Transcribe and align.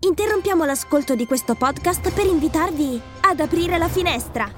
Interrompiamo 0.00 0.64
l'ascolto 0.64 1.16
di 1.16 1.26
questo 1.26 1.56
podcast 1.56 2.12
per 2.12 2.24
invitarvi 2.24 3.00
ad 3.22 3.40
aprire 3.40 3.78
la 3.78 3.88
finestra. 3.88 4.48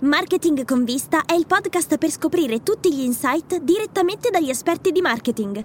Marketing 0.00 0.64
con 0.64 0.84
vista 0.84 1.24
è 1.24 1.34
il 1.34 1.46
podcast 1.46 1.96
per 1.96 2.10
scoprire 2.10 2.64
tutti 2.64 2.92
gli 2.92 3.02
insight 3.02 3.58
direttamente 3.60 4.30
dagli 4.30 4.50
esperti 4.50 4.90
di 4.90 5.00
marketing. 5.00 5.62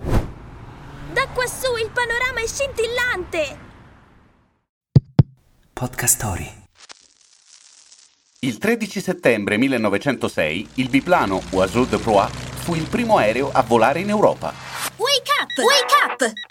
Da 1.12 1.28
quassù 1.34 1.76
il 1.76 1.90
panorama 1.92 2.40
è 2.40 2.48
scintillante! 2.48 3.70
Podcast 5.74 6.16
Story. 6.16 6.52
Il 8.42 8.60
13 8.60 9.02
settembre 9.02 9.58
1906 9.58 10.70
il 10.76 10.90
biplano 10.90 11.42
Oiseau 11.52 11.86
de 11.86 11.98
Proie 11.98 12.30
fu 12.30 12.76
il 12.76 12.88
primo 12.88 13.18
aereo 13.18 13.50
a 13.52 13.64
volare 13.64 14.02
in 14.02 14.10
Europa. 14.10 14.54
Wake 14.98 15.32
up! 15.42 15.58
Wake 15.58 16.26
up! 16.28 16.51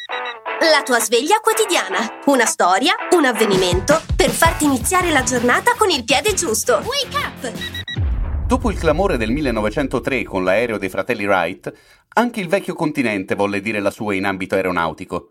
La 0.63 0.83
tua 0.85 1.01
sveglia 1.01 1.41
quotidiana. 1.41 2.21
Una 2.27 2.45
storia, 2.45 2.93
un 3.17 3.25
avvenimento 3.25 3.99
per 4.15 4.29
farti 4.29 4.67
iniziare 4.67 5.11
la 5.11 5.23
giornata 5.23 5.73
con 5.75 5.89
il 5.89 6.05
piede 6.05 6.35
giusto. 6.35 6.83
Wake 6.85 7.17
up! 7.17 8.47
Dopo 8.47 8.71
il 8.71 8.79
clamore 8.79 9.17
del 9.17 9.31
1903 9.31 10.23
con 10.25 10.45
l'aereo 10.45 10.77
dei 10.77 10.91
fratelli 10.91 11.25
Wright, 11.25 11.73
anche 12.13 12.41
il 12.41 12.49
vecchio 12.49 12.75
continente 12.75 13.35
volle 13.35 13.63
dire 13.63 13.81
la 13.81 13.91
sua 13.91 14.15
in 14.15 14.27
ambito 14.27 14.55
aeronautico. 14.55 15.29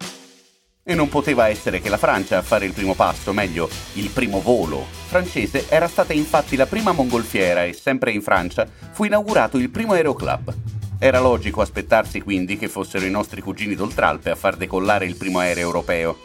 E 0.83 0.95
non 0.95 1.09
poteva 1.09 1.47
essere 1.47 1.80
che 1.80 1.89
la 1.89 1.97
Francia 1.97 2.39
a 2.39 2.41
fare 2.41 2.66
il 2.66 2.73
primo 2.73 2.95
passo, 2.95 3.31
meglio, 3.31 3.69
il 3.93 4.09
primo 4.09 4.41
volo 4.41 4.83
francese 5.09 5.69
era 5.69 5.88
stata 5.88 6.11
infatti 6.11 6.55
la 6.55 6.66
prima 6.66 6.91
mongolfiera 6.91 7.66
e 7.66 7.73
sempre 7.73 8.09
in 8.09 8.23
Francia 8.23 8.67
fu 8.91 9.03
inaugurato 9.03 9.59
il 9.59 9.69
primo 9.69 9.93
aeroclub. 9.93 10.78
Era 11.02 11.21
logico 11.21 11.62
aspettarsi 11.62 12.20
quindi 12.20 12.58
che 12.58 12.67
fossero 12.67 13.05
i 13.05 13.09
nostri 13.09 13.39
cugini 13.39 13.73
d'Oltralpe 13.73 14.31
a 14.31 14.35
far 14.35 14.58
decollare 14.58 15.05
il 15.05 15.16
primo 15.16 15.39
aereo 15.39 15.63
europeo. 15.63 16.17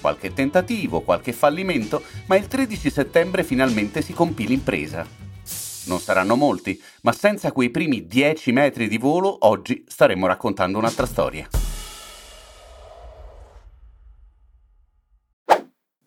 Qualche 0.00 0.32
tentativo, 0.32 1.02
qualche 1.02 1.34
fallimento, 1.34 2.02
ma 2.24 2.36
il 2.36 2.46
13 2.46 2.88
settembre 2.88 3.44
finalmente 3.44 4.00
si 4.00 4.14
compì 4.14 4.46
l'impresa. 4.46 5.06
Non 5.86 6.00
saranno 6.00 6.36
molti, 6.36 6.80
ma 7.02 7.12
senza 7.12 7.52
quei 7.52 7.68
primi 7.68 8.06
10 8.06 8.50
metri 8.52 8.88
di 8.88 8.96
volo 8.96 9.36
oggi 9.40 9.84
staremmo 9.86 10.26
raccontando 10.26 10.78
un'altra 10.78 11.04
storia. 11.04 11.46